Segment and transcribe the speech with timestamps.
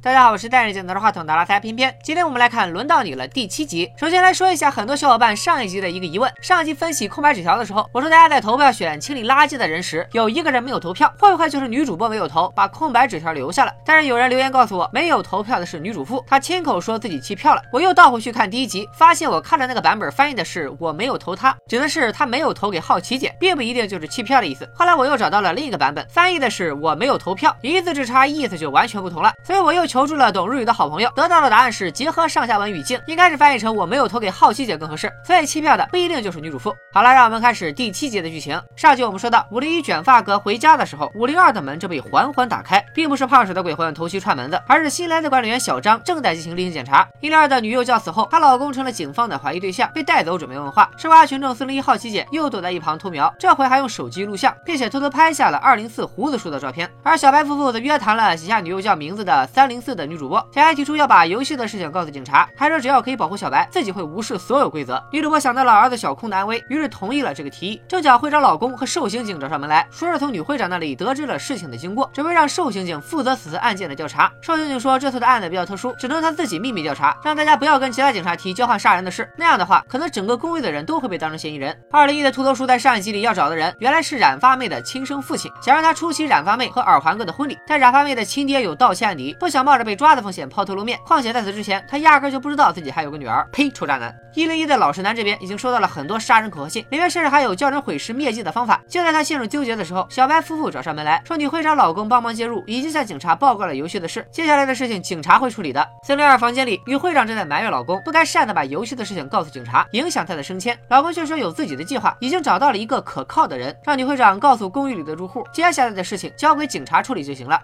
[0.00, 1.92] 大家好，我是戴着镜头的话筒的拉塞偏偏。
[2.04, 3.90] 今天我们来看《轮到你了》第七集。
[3.96, 13.72] 首先来说一下很多小伙伴上一集的一个疑问：上一集分析空白纸条的时候，我说大家在投票选清理垃圾的人时，有一个人没有投票，会不会就是女主播没有投，把空白纸条留下了？
[13.84, 17.62] 但是有人留言告诉我，没有投票的是女主妇，她亲口说自己弃票了。
[17.72, 24.70] 我又倒回去看第一集，发现我看的那个版本翻译的是我没有投她，指的是她没有投给好奇姐，并不一定就是弃票的意思。
[24.76, 29.32] 后来我又找到了另一个版本，翻译的是我没有投票，一字之差，意思就完全不同了。
[29.44, 30.68] 所以我又求助了懂日语。
[30.68, 35.10] 的好朋友得到的答案是结合上下文语境，应该是翻译成我没有投给好奇姐更合适。
[35.24, 36.76] 所以弃票的不一定就是女主妇。
[36.92, 38.60] 好了，让我们开始第七集的剧情。
[38.76, 47.08] 上集我们说到，五零一卷发哥回家的时候，五零二的门正被缓缓打开，并不是胖婶的鬼魂偷袭串门子，而是新来的管理员小张正在进行例行检查。
[47.22, 50.90] 一零二的女幼教死后，她老公成了警方的怀疑对象，被带走准备问话。
[50.98, 56.90] 吃瓜群众四零一好奇姐又躲在一旁偷瞄，这回还用手机录像，并且偷偷拍下了二零四胡子叔的照片。
[57.02, 65.00] 而小白夫妇则约谈了写下女幼教名字的三零四的女主播，小爱提出要把游游戏的事情告诉警察，还说只要可以保护小白，自己会无视所有规则。
[65.12, 67.80] 女主播想到了儿子小空的安危，于是同意了这个提议。
[67.86, 74.28] 正巧会长老公和寿刑警找上门来说是从女会长那里得知了事情的经过，准备让寿刑警负责此次案件的调查。
[74.42, 81.72] 寿刑警说这次的案子比较特殊，只能他自己秘密调查，让大家不要跟其他警察提交换杀人的事，那样的话可能整个公寓的人都会被当成嫌疑人。
[81.92, 94.14] 二零一的秃头叔在上一集里要找的人原来是染发妹的亲生父亲，想让他出席染发妹和耳环哥的婚礼，但染发妹的亲爹有盗窃案底，不想冒着被抓的风险抛头露面，况且在此之前他压根就不知道自己还有个女儿，呸，臭渣男！
[94.34, 98.80] 一零一的老实男这边已经收到了很多杀人恐吓信，里面甚至还有叫人毁尸灭迹的方法。
[98.88, 105.86] 就在他陷入纠结的时候，小白夫妇找上门来说，女会长老公帮忙介入，已经向警察报告了游戏的事，接下来的事情警察会处理的。
[106.02, 110.78] 四零二房间里，女会长正在埋怨老公不该擅自把游戏的事情告诉警察，影响她的升迁。
[110.88, 117.60] 老公却说有自己的计划，已经找到了一个可靠的人，让女会长告诉公寓里的住户，接下来的事情交给警察处理就行了。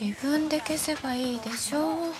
[0.00, 2.12] 自分で消せばいいでしょ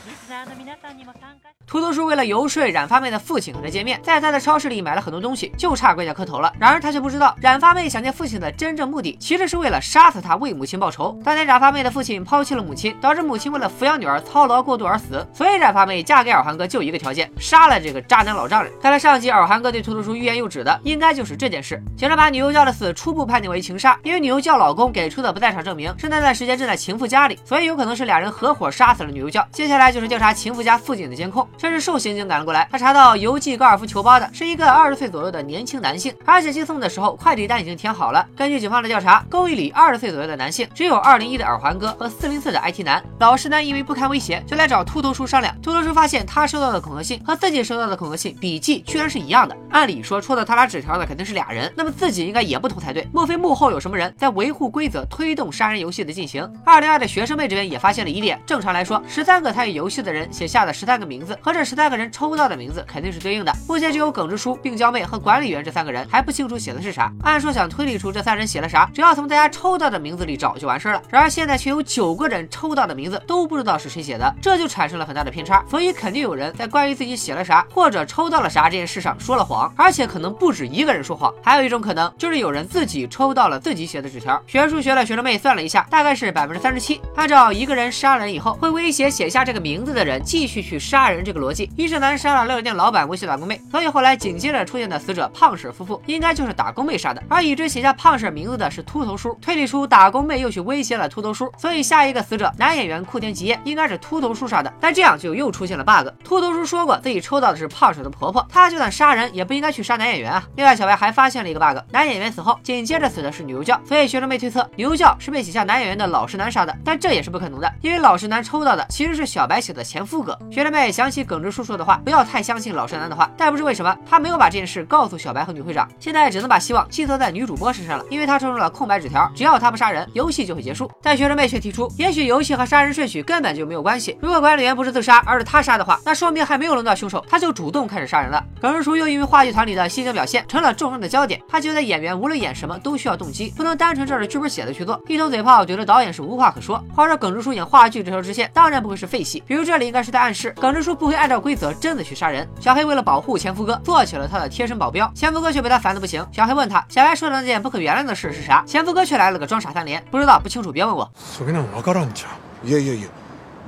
[1.66, 6.52] 秃头叔为了游说染发妹的父亲和他见面，在他的超市里买了很多东西，就差跪下磕头了。
[6.58, 11.16] 然而他却不知道，染发妹想见父亲的真正目的，其实是为了杀死他，为母亲报仇。
[11.24, 18.72] 当年染发妹的父亲抛弃了母亲，导致母亲为了抚养女儿操劳过度而死，所以染发妹嫁给耳环哥就一个条件，杀了这个渣男老丈人。
[18.80, 21.80] 看来上集耳环哥对秃头叔欲言又止的，应该就是这件事。
[21.96, 29.46] 警察把女幼教的死初步判定为情杀，因为女幼教老公给出的不在场证明是那段时间正在情妇家里，所以有可能是俩人合伙杀死了女幼教。
[29.52, 31.46] 接下来就是调查情妇家附近的监控。
[31.56, 38.26] 这时受刑警赶了过来，他查到邮寄高尔夫球包的是一个二十岁左右的年轻男性，而且寄送的时候快递单已经填好了。
[38.36, 43.02] 根据警方的调查，公寓里二十岁左右的男性只有二零一的耳环哥和四零四的 IT 男。
[43.18, 45.54] 老实男因为不堪威胁，就来找秃头叔商量。
[45.60, 49.56] 秃头叔发现他收到的恐吓信和自己收到的恐吓信笔记居然是一样的。
[49.70, 53.06] 按理说戳到他俩纸条的肯定是俩人，那么自己应该也不同才对。
[53.12, 56.48] 莫非幕后有什么人在维护规则，推动杀人游戏的进行？
[56.64, 58.40] 二零二的学生妹这边也发现了疑点。
[58.46, 62.30] 正常来说，十三个参与游戏的人写下的十三个名字和这十三个人抽。
[62.40, 63.52] 到的名字肯定是对应的。
[63.68, 67.12] 目前只有耿直叔、病娇妹和管理员这三个人还不清楚写的是啥。
[67.22, 71.02] 按说想推理出这三人写了啥，只要从大家抽到的名字里找就完事了。
[71.10, 75.62] 然而现在却有九个人抽到的名字都不知道是谁写的，这就产生了很大的偏差。
[75.68, 81.30] 所以肯定有人在关于自己写了啥或者抽到了啥这件事上说了谎，而且可能不止一个人说谎。
[81.42, 84.42] 还有一种可能就是有人自己抽到了自己写的纸条。
[84.46, 87.02] 学数学的学生妹算了一下，大概是百分之三十七。
[87.16, 93.08] 按照一个人杀了人以后会威胁写下这个名名字的人继续去杀人这个逻辑，一是男杀了料理店老板。
[93.08, 97.22] 威胁打工妹，所以后来紧接着出现的死者胖婶夫妇应该就是打工妹杀的。
[97.28, 104.72] 而已知写下胖婶名字的是秃头叔，推理出打工妹又去威胁了秃头叔，所以下一个死者男演员库田吉彦应该是秃头叔杀的。
[104.80, 106.08] 但这样就又出现了 bug。
[106.24, 110.44] 秃头叔说过自己抽到的是胖婶的婆婆，他就算杀人也不应该去杀男演员啊。
[110.56, 116.76] 另外，小白还发现了一个 bug，男演员死后紧接着死的是牛教，所以学生妹推测牛教是被写下男演员的老实男杀的。
[116.84, 120.38] 但这也是不可能的，因为老实男抽到的其实是小白写的前夫哥。
[120.50, 130.90] 学生妹想起耿直叔说的话，不要太相信老实男的话，但不知为什么，他没有把这件事告诉小白和女会长，现在只能把希望寄托在女主播身上了，因为他抽中了空白纸条，只要他不杀人，游戏就会结束。
[131.02, 134.16] 但学生妹却提出，也许游戏和杀人顺序根本就没有关系。
[134.20, 138.42] 如果管理员不是自杀，而是他杀的话，那说明还没有轮到凶手，他就主动开始杀人了。
[138.60, 145.00] 耿直叔又因为话剧团里的戏精表现成了众人的焦点，他觉得演员无论演什么都需要动机，不能单纯照着剧本写的去做。
[145.06, 146.82] 一通嘴炮，觉得导演是无话可说。
[146.94, 149.42] 话说耿直叔演话剧这条支线，当然不会是废戏。
[149.49, 152.47] 比如这里应该是在暗示，耿直叔不会按照规则真的去杀人。
[152.59, 155.11] 小黑为了保护前夫哥，做起了他的贴身保镖。
[155.15, 156.25] 前夫哥却被他烦得不行。
[156.31, 158.63] 小黑问他，小白说的那件不可原谅的事是啥？
[158.67, 161.11] 前夫哥却来了个装傻三连，不知道不清楚别问我。
[161.15, 162.27] それなの分からんじゃ
[162.63, 163.07] んいやいやいや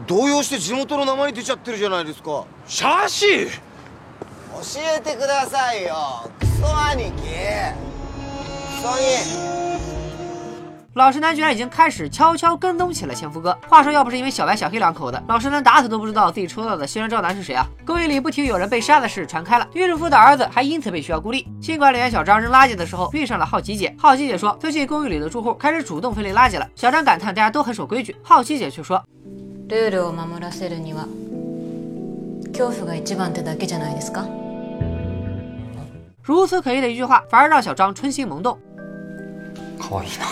[0.05, 4.61] 動揺して地元の名前出ちゃってるじゃないですかシャーシー教
[4.97, 7.13] えてくださいよクソ兄貴ク
[8.81, 10.00] ソ兄
[10.93, 13.55] 老实男居然已经开始悄悄跟踪起了前夫哥。
[13.67, 17.63] 话说，要不是因为小白、小黑两口子，老实男打死都不知道自己抽到的新人赵男是谁啊！
[17.85, 21.47] 公寓里不停有人被杀的事传开了，女主妇的儿子还因此被学校孤立。
[21.61, 26.67] 新管理员小张扔垃圾的时候遇上了好奇姐，好奇姐说，最近公寓里的住户开始主动分类垃圾了。
[26.75, 29.03] 小张感叹大家都很守规矩，好奇姐却说，
[29.69, 31.07] ルールを守らせるには
[32.51, 34.25] 恐怖が一番ってだけじゃないですか
[36.23, 38.57] 如此可疑的一句话，反而让小张春心萌动。
[39.79, 40.25] 可愛いな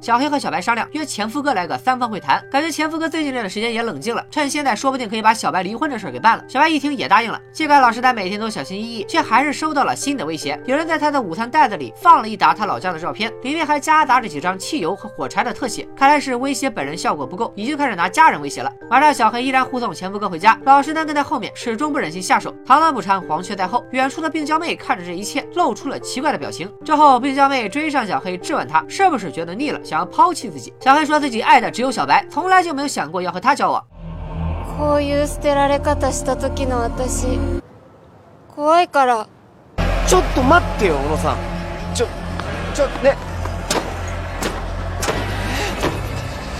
[0.00, 6.44] 小黑和小白商量约前夫哥来个三方会谈，感觉前夫哥最近这段时间也冷静了，趁现在说不定可以把小白离婚这事儿给办了。
[6.46, 7.40] 小白一听也答应了。
[7.52, 10.60] 尽管老实男每天都小心翼翼，却还是收到了新的威胁。
[10.66, 18.70] 有人在他的午餐袋子里放了一沓他老家的照片，里面还夹杂着几张汽油和火柴的特写，看来是威胁本人效果不够，已经开始拿家人威胁了。
[18.90, 22.54] 晚上小黑依然护送前夫哥回家，老实男跟在后面始终不忍心下手。
[22.66, 23.84] 螳螂捕蝉，黄雀在后。
[23.92, 26.70] 远处的病娇妹看着这一切，露出了奇怪的表情。
[26.84, 30.74] 之后，病娇妹追上小黑，质问他是不是觉得腻了，想要抛弃自己。
[30.80, 33.80] 小黑说自己爱的只有小白，从来就没有想过要和他交往。
[34.76, 37.38] こういう捨てられ方した時の私
[38.54, 39.26] 怖いから
[40.06, 41.36] ちょっと待ってよ小野さん
[41.94, 42.06] ちょ
[42.74, 43.16] ちょね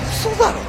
[0.08, 0.65] 嘘だろ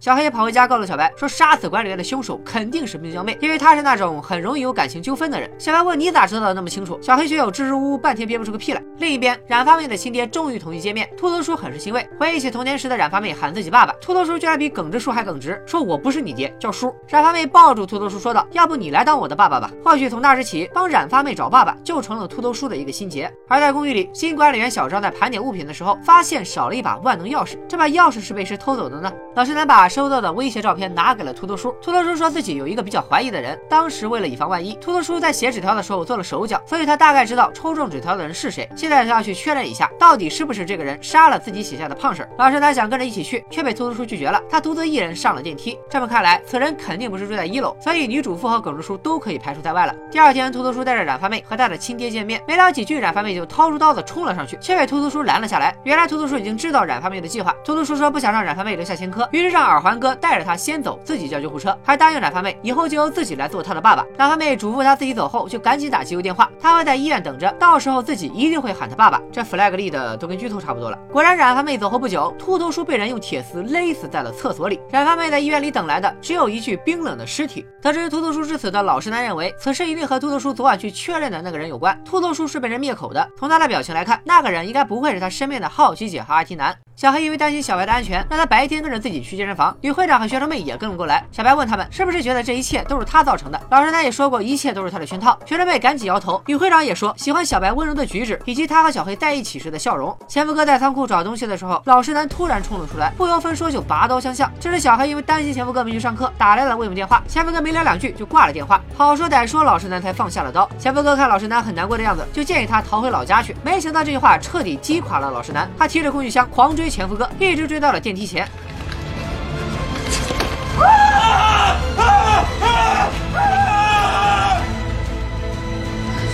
[0.00, 5.50] 小黑跑回家告诉小白说，杀死管理员的凶手肯定是冰娇妹，因为她是那种很容易有感情纠纷的人。
[5.58, 6.98] 小白问你咋知道的那么清楚？
[7.02, 8.82] 小黑却又支支吾吾半天憋不出个屁来。
[8.96, 12.08] 另一边，染发妹的亲爹终于同意见面，秃头叔很是欣慰。
[12.18, 16.94] 回忆起童年时的染发妹喊自己爸爸，秃头叔居然比耿直叔还耿直，说我不是你爹，叫叔。
[17.06, 23.30] 染发妹抱住秃头叔说道：“要不你来当我的爸爸吧？”或许从那时起，帮染发妹找爸爸就成了秃头叔的一个心结。
[23.46, 27.58] 而在公寓里，新管理员小张在盘点物品的时候，发现少了一把万能钥匙。
[27.68, 29.12] 这把钥匙是被谁偷走的呢？
[29.34, 31.74] 老实男把收到的威胁照片拿给了秃头叔。
[31.82, 38.66] 秃头叔说自己有一个比较怀疑的人，当时为了以防万一，秃头叔在写纸条的时候做了手脚，所以他大概知道抽中纸条的人是谁。
[38.76, 42.26] 现在他要去确认一下，到底是不是这个人杀了自己写下的胖婶。
[42.38, 44.40] 老师他想跟着一起去，却被秃头叔拒绝了。
[44.48, 45.76] 他独自一人上了电梯。
[45.90, 49.94] 这么看来，此人肯定不是住在一楼，所以女主妇和耿直叔都可以排除在外了。
[50.10, 55.74] 第二天，秃头叔带着染发妹和他的亲爹见面，没聊几句，染发妹就掏出刀子冲了上去，却被秃头叔拦了下来。
[55.84, 64.04] 原来秃头叔已经知道染发妹的计划，秃头叔说不想让染发妹留下前科，于是让耳环哥带着他先走，自己叫救护车，还答应染发妹以后就由自己来做他的爸爸。
[64.16, 69.20] 染发妹嘱咐他自己走后就赶紧打急救电话，他会在医院等着，到时候自己一定会喊他爸爸。
[69.32, 70.98] 这 flag 立的都跟剧透差不多了。
[71.10, 74.80] 果然，染发妹走后不久，秃头叔被人用铁丝勒死在了厕所里。
[74.90, 77.66] 染发妹在医院里等来的只有一具冰冷的尸体。
[77.80, 81.98] 得知秃头叔致死的老实男认为，此事一定和秃头叔昨晚去确认的那个人有关。
[82.04, 86.76] 秃头叔是被人灭口的，从他的表情来看，那个人应该不会是他身边的好奇姐和阿提男。
[86.96, 89.69] 小黑因为担心小白的安全，让他白天跟着自己去健身房。
[89.80, 91.24] 女会长和学生妹也跟了过来。
[91.32, 93.60] 小白问他们是不是觉得这一切都是他造成的。
[93.70, 95.38] 老实男也说过一切都是他的圈套。
[95.46, 96.42] 学生妹赶紧摇头。
[96.46, 100.16] 女会长也说喜欢小白温柔的举止，以及他和小黑在一起时的笑容。
[100.28, 104.50] 前夫哥在仓库找东西的时候，老实男突然冲了出来，不由分说就拔刀相向。
[104.58, 107.22] 这时小黑因为担心前夫哥没去上课，打来了未用电话。
[107.28, 108.80] 前夫哥没聊两句就挂了电话。
[108.96, 110.68] 好说歹说，老实男才放下了刀。
[110.78, 113.56] 前夫哥看老实男很难过的样子，就建议他逃回老家去。
[113.64, 118.48] 没想到这句话彻底击垮了老实男，他提着工具箱狂追前夫哥，一直追到了电梯前。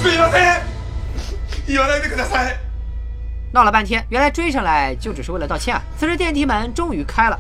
[0.06, 0.62] すいません
[1.66, 2.56] 言わないでください
[3.52, 5.82] 闹了半天，原来追上来就只是为了道歉啊！
[5.98, 7.38] 此时电梯门终于开了。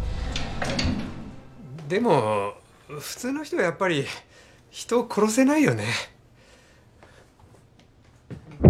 [1.88, 2.54] でも
[2.88, 4.06] 普通の人はやっぱり
[4.70, 5.84] 人を殺せないよね
[8.64, 8.68] エ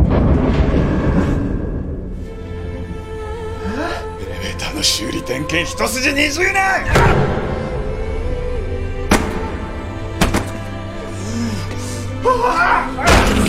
[4.25, 6.57] レベーターの修理点検一筋20年
[12.39, 13.46] あ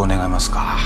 [0.00, 0.78] を願いますか。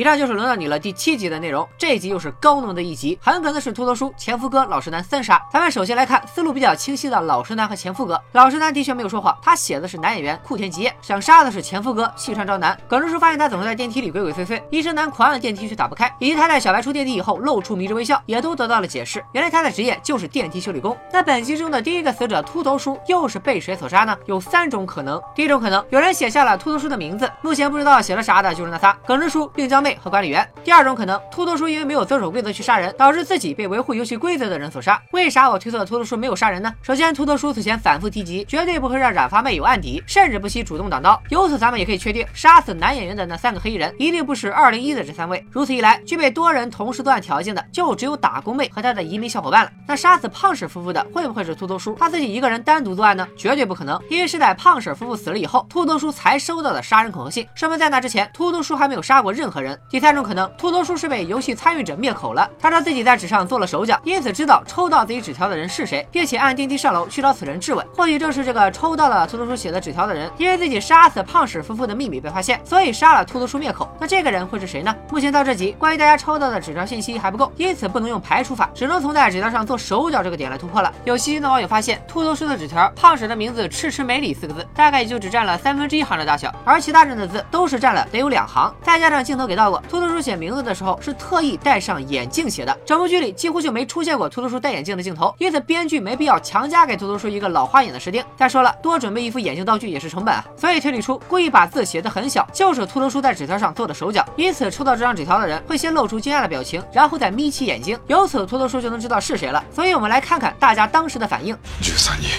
[0.00, 5.38] 以上就是轮到你了第七集的内容，这一集又是高能的一集，很可能是秃头叔、前夫哥、老实男三杀。
[5.52, 8.18] 咱们首先来看思路比较清晰的老实男和前夫哥。
[8.32, 12.74] 老实男的确没有说谎，他写的是男演员库田吉彦，想杀的是前夫哥细川昭男。
[12.88, 19.22] 耿直叔发现他总是在电梯里鬼鬼祟祟，医生男狂按电梯却打不开，以及他在小白出电梯以后露出迷之微笑，也都得到了解释。
[19.32, 20.96] 原来他的职业就是电梯修理工。
[21.12, 24.16] 那本集中的第一个死者秃头叔又是被谁所杀呢？
[24.24, 25.20] 有三种可能。
[25.34, 30.46] 第一种可能，有人写下了秃头叔的名字，目前不知道写了啥的就是那仨：耿直叔、病娇妹和管理员。
[30.64, 35.00] 第二种可能，秃头叔因为没有遵守规则去杀人，导致自己被维护游戏规则的人所杀。
[35.12, 36.72] 为啥我推测秃头叔没有杀人呢？
[36.82, 41.20] 首先，秃头叔此前反复提及，绝对不会让染发妹有案底，甚至不惜主动挡刀。
[41.30, 45.44] 由此，咱们也可以确定，杀死男演员的那三个黑衣人，一定不是二零一的这三位。
[45.50, 49.70] 如此一来，具备多人同时作案条件的，就只有打工妹和她的移民小伙伴了。
[49.86, 53.26] 那杀死胖婶夫妇的，会不会是秃头叔他自己一个人单独作案呢？
[53.36, 59.79] 绝对不可能，因为是在胖婶夫妇死了以后，秃头叔才收到的杀人恐吓信，说明在那之前，秃头叔还没有杀过任何人。
[59.88, 67.84] 第三种可能，秃头叔是被游戏参与者灭口了，他说自己在纸上做了手脚，因此知道抽到自己纸条的人是谁，并且按电梯上楼去找此人质问。
[67.92, 73.90] 或许正是这个抽到了秃头叔写的纸条的人，因为自己杀死胖婶夫妇的秘密被发现，所以杀了秃头叔灭口。
[73.98, 74.94] 那这个人会是谁呢？
[75.10, 80.92] 目前到这集，关于大家抽到的纸条信息还不够，因此不能用排除法，只能从在纸条上做手脚这个点来突破了。
[81.04, 88.72] 有细心的网友发现，秃头叔的纸条胖婶的名字赤池美里四个字，大概也就只占了三分之一行的大小，而其他人的字都是占了得有两行。
[88.82, 98.23] 再加上镜头给到到过，秃头叔写名字的时候是特意戴上眼镜写的，整部剧里几乎就没出现过秃头叔戴眼镜的镜头，因此编剧没必要强加给秃头叔一个老花眼的设定。
[98.37, 104.25] 再说了，多准备一副眼镜道具也是成本啊，所以推理出故意把字写得很小，就是秃头叔在纸条上做的手脚。
[104.35, 109.63] 因此抽到这张纸条的人会先露出惊讶的表情，然后再眯起眼睛，由此秃头叔就能知道是谁了。
[109.73, 111.57] 所以我们来看看大家当时的反应。
[111.81, 112.29] 十三人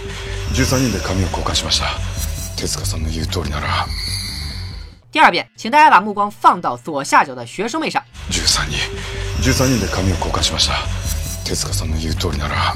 [0.54, 1.86] 十三人で紙を交換しました
[2.56, 3.86] 手塚さんの言う通りなら
[5.10, 8.02] 第二遍，请大家把目光放到左下角的学生妹上。
[8.30, 8.78] 十三人
[9.40, 10.74] 十三人で紙を交換しました
[11.44, 12.74] 手塚さんの言う通りなら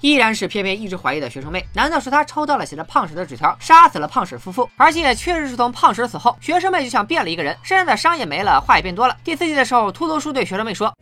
[0.00, 4.70] 依然是偏偏一直怀疑的学生妹，难道是她抽到了写着胖婶的纸条，杀死了胖婶夫妇？
[4.76, 9.16] 而且也确实是从胖婶死后，学生妹就像变了一个人，身上的伤也没了，话也变多了。
[9.24, 10.94] 第四季的时候，秃头叔对学生妹说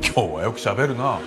[0.00, 1.18] 今日はよく喋るな：“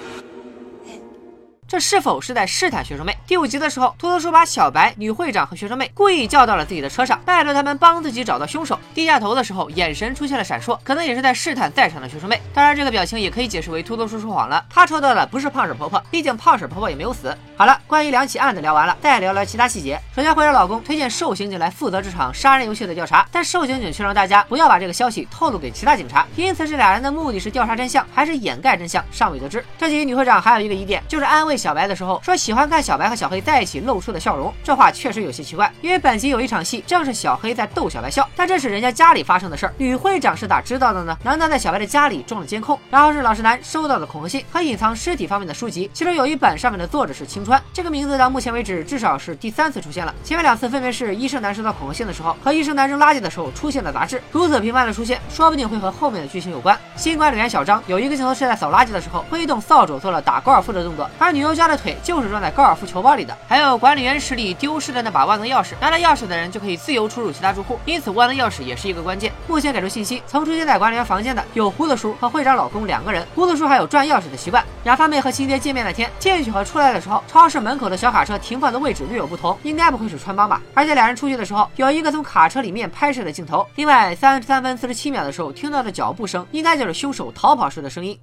[1.68, 8.78] 这是否是在试探学生妹？”第五集的时候，秃头叔把小白、女会长和学生妹故意叫到了自己的车上，拜托他们帮自己找到凶手。
[8.94, 12.40] 低下头的时候，眼神出现了闪烁，可能也是在试探在场的学生妹。
[12.54, 17.36] 当然，这个表情也可以解释为秃头叔说谎了，他抽到的不是胖婶婆婆，毕竟胖婶婆婆也没有死。
[17.56, 20.00] 好了，关于两起案子聊完了，再聊聊其他细节。
[20.14, 29.64] 首先，会长老公推荐瘦刑警来负责这场杀人游戏的调查，但瘦刑警却让大家不要把这个消息透露给其他警察，因此这俩人的目的是调查真相还是掩盖真相，尚未得知。
[29.76, 41.16] 这集女会长还有一个疑点，就是安慰小白的时候说喜欢看小白和小黑在一起露出的笑容，这话确实有些奇怪，因为本集有一场戏正是小黑在逗小白笑，但这是人家家里发生的事儿，女会长是咋知道的呢？
[41.22, 42.78] 难道在小白的家里装了监控？
[42.90, 56.78] 然后是老实男收到的恐吓信和隐藏尸体方面的书籍，其中有一本上面的作者是青川，这个名字到目前为止至少是第三次出现了，前面两次分别是医生男收到恐吓信的时候和医生男扔垃圾的时候出现的杂志，如此频繁的出现，说不定会和后面的剧情有关。
[56.96, 63.36] 新管理员小张有一个镜头是在扫垃圾的时候挥动扫帚做了打高尔夫的动作，而女优家的腿就是装在高尔夫球包里的。
[63.46, 69.32] 还有管理员室里丢失的那把万能钥匙，拿了钥匙的人就可以自由出入其他住户，因此万能钥匙也是一个关键。
[69.46, 74.64] 目前给出信息，曾出现在管理员房间的有胡子叔和会长老公两个人，胡子叔还有转钥匙的习惯。
[74.84, 80.60] 雅发妹和亲爹见面那天，进去和出来的时候，超市门口的小卡车停放的位置略有不同，应该不会是穿帮吧？
[80.74, 83.66] 而且两人出去的时候，有一个从卡车里面拍摄的镜头。
[83.76, 88.18] 另外，三十三分四十七秒的时候听到的脚步声，应该就是凶手逃跑时的声音。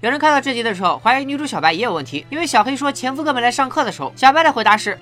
[0.00, 4.98] 有人看到这集的时候，怀疑女主小白也有问题，因为小黑说前夫哥们来上课的时候，小白的回答是。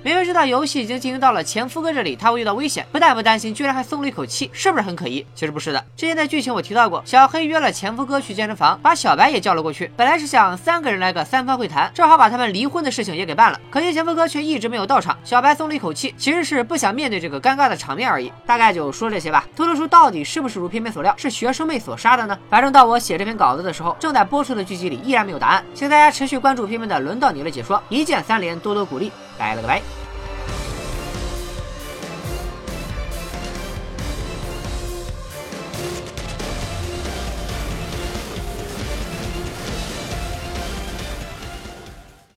[0.06, 5.26] 明明知道游戏已经进行到了前夫哥这里，他会遇到危险，不但不担心，居然还松了一口气，是不是很可疑？
[5.34, 5.84] 其实不是的。
[5.96, 9.90] 之前在剧情我提到过，小黑约了前夫哥去健身房，把小白也叫了过去。
[9.96, 13.60] 本来是想三个人来个三方会谈，正好把他们离婚的事情也给办了。
[13.68, 18.32] 可惜前夫哥却一直没有到场，小白松了一口气，其实是不想面对这个尴尬的场面而已。
[18.46, 19.44] 大概就说这些吧。
[19.56, 22.38] 秃头叔到底是不是如片片所料，是学生妹所杀的呢？
[22.48, 29.10] 反正到我写这篇稿子的时候，正在播出的剧集里依然没有答案，请大家持续关注片片的轮到你了解说，一键三连，多多鼓励。
[29.37, 30.00] 拜了个拜。